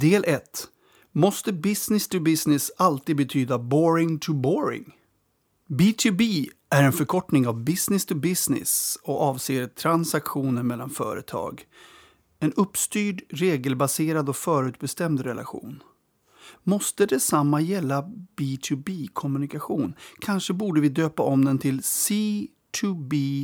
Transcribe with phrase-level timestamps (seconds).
[0.00, 0.68] Del 1.
[1.12, 4.94] Måste business to business alltid betyda boring to boring?
[5.68, 11.64] B2B är en förkortning av business to business och avser transaktioner mellan företag.
[12.38, 15.82] En uppstyrd, regelbaserad och förutbestämd relation.
[16.62, 19.94] Måste detsamma gälla B2B-kommunikation?
[20.20, 23.36] Kanske borde vi döpa om den till C2BP,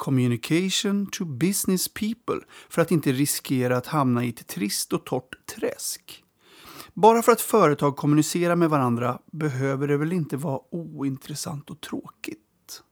[0.00, 5.46] Communication to Business People, för att inte riskera att hamna i ett trist och torrt
[5.46, 6.24] träsk.
[6.94, 12.82] Bara för att företag kommunicerar med varandra behöver det väl inte vara ointressant och tråkigt?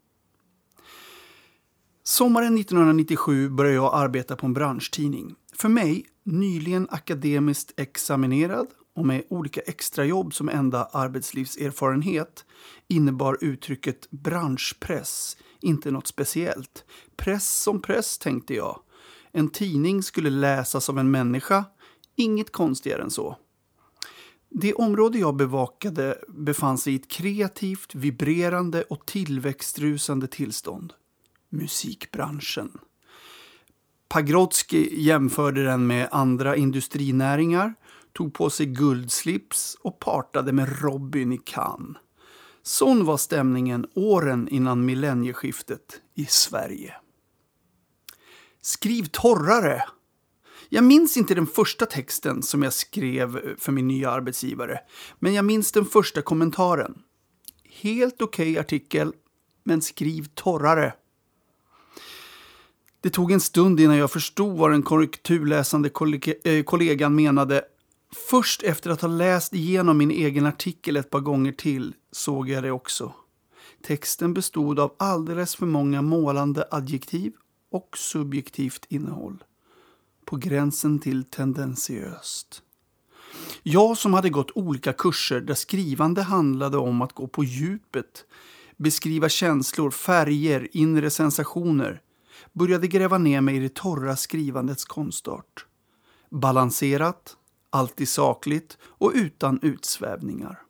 [2.03, 5.35] Sommaren 1997 började jag arbeta på en branschtidning.
[5.53, 12.45] För mig, nyligen akademiskt examinerad och med olika extrajobb som enda arbetslivserfarenhet
[12.89, 16.85] innebar uttrycket branschpress inte något speciellt.
[17.17, 18.81] Press som press, tänkte jag.
[19.33, 21.65] En tidning skulle läsas av en människa,
[22.17, 23.37] inget konstigare än så.
[24.51, 30.93] Det område jag bevakade befann sig i ett kreativt, vibrerande och tillväxtrusande tillstånd.
[31.49, 32.79] Musikbranschen.
[34.09, 37.75] Pagrotsky jämförde den med andra industrinäringar,
[38.13, 41.97] tog på sig guldslips och partade med Robin i Cannes.
[42.69, 46.95] Sån var stämningen åren innan millennieskiftet i Sverige.
[48.61, 49.85] Skriv torrare!
[50.69, 54.79] Jag minns inte den första texten som jag skrev för min nya arbetsgivare,
[55.19, 56.95] men jag minns den första kommentaren.
[57.65, 59.13] Helt okej okay artikel,
[59.65, 60.93] men skriv torrare.
[63.01, 65.91] Det tog en stund innan jag förstod vad den korrekturläsande
[66.45, 67.65] eh, kollegan menade.
[68.13, 72.63] Först efter att ha läst igenom min egen artikel ett par gånger till såg jag
[72.63, 73.13] det också.
[73.83, 77.33] Texten bestod av alldeles för många målande adjektiv
[77.71, 79.45] och subjektivt innehåll
[80.25, 82.63] på gränsen till tendentiöst.
[83.63, 88.25] Jag som hade gått olika kurser där skrivande handlade om att gå på djupet,
[88.77, 92.01] beskriva känslor, färger, inre sensationer,
[92.53, 95.67] började gräva ner mig i det torra skrivandets konstart.
[96.31, 97.37] Balanserat,
[97.71, 100.63] alltid sakligt och utan utsvävningar.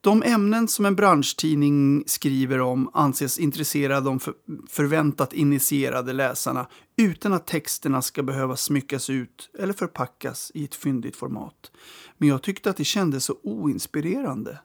[0.00, 4.20] De ämnen som en branschtidning skriver om anses intressera de
[4.68, 11.16] förväntat initierade läsarna utan att texterna ska behöva smyckas ut eller förpackas i ett fyndigt
[11.16, 11.70] format.
[12.18, 14.58] Men jag tyckte att det kändes så oinspirerande.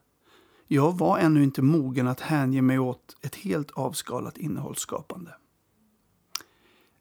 [0.67, 5.31] Jag var ännu inte mogen att hänge mig åt ett helt avskalat innehållsskapande.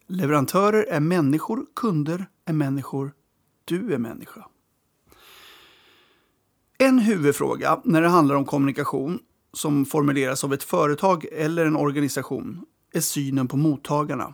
[0.07, 3.13] Leverantörer är människor, kunder är människor,
[3.65, 4.45] du är människa.
[6.77, 9.19] En huvudfråga när det handlar om kommunikation
[9.53, 14.33] som formuleras av ett företag eller en organisation är synen på mottagarna.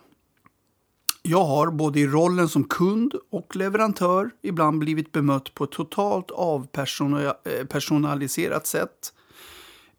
[1.21, 6.31] Jag har både i rollen som kund och leverantör ibland blivit bemött på ett totalt
[6.31, 9.13] avpersonaliserat eh, sätt.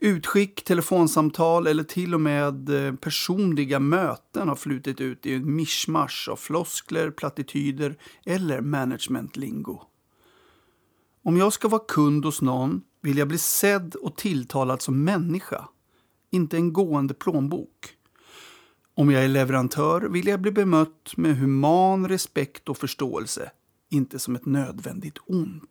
[0.03, 6.29] Utskick, telefonsamtal eller till och med eh, personliga möten har flutit ut i en mischmasch
[6.33, 7.97] av floskler, plattityder
[8.27, 9.83] eller managementlingo.
[11.23, 15.69] Om jag ska vara kund hos någon vill jag bli sedd och tilltalad som människa,
[16.31, 17.89] inte en gående plånbok.
[18.95, 23.51] Om jag är leverantör vill jag bli bemött med human respekt och förståelse,
[23.91, 25.63] inte som ett nödvändigt ont.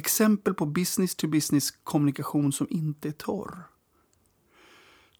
[0.00, 3.66] Exempel på business-to-business kommunikation som inte är torr.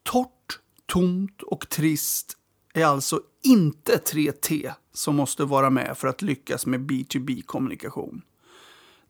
[0.03, 2.37] Torrt, tomt och trist
[2.75, 8.23] är alltså inte 3T som måste vara med för att lyckas med B2B-kommunikation.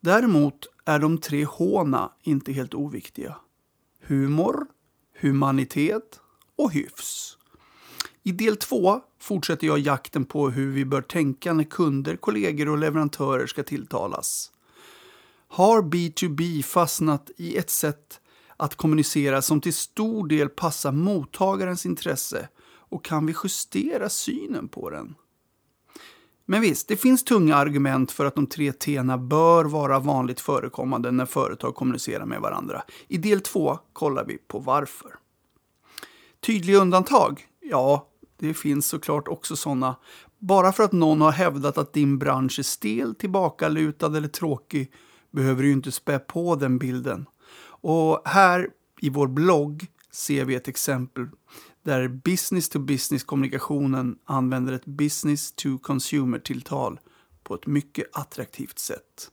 [0.01, 1.87] Däremot är de tre h
[2.23, 3.37] inte helt oviktiga.
[4.07, 4.67] Humor,
[5.21, 6.21] humanitet
[6.57, 7.39] och hyfs.
[8.23, 12.79] I del två fortsätter jag jakten på hur vi bör tänka när kunder, kollegor och
[12.79, 14.53] leverantörer ska tilltalas.
[15.53, 18.21] Har B2B fastnat i ett sätt
[18.57, 24.91] att kommunicera som till stor del passar mottagarens intresse och kan vi justera synen på
[24.91, 25.15] den?
[26.47, 31.11] Men visst, det finns tunga argument för att de tre t bör vara vanligt förekommande
[31.11, 32.83] när företag kommunicerar med varandra.
[33.09, 35.15] I del 2 kollar vi på varför.
[36.41, 37.47] Tydliga undantag?
[37.61, 38.09] Ja,
[38.39, 39.97] det finns såklart också sådana.
[40.39, 44.93] Bara för att någon har hävdat att din bransch är stel, tillbakalutad eller tråkig
[45.31, 47.27] behöver du inte spä på den bilden.
[47.83, 48.69] Och här
[49.01, 51.27] i vår blogg ser vi ett exempel
[51.83, 56.99] där business-to-business-kommunikationen använder ett business-to-consumer-tilltal
[57.43, 59.31] på ett mycket attraktivt sätt.